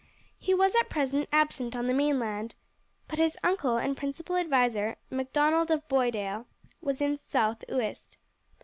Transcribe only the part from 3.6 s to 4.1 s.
and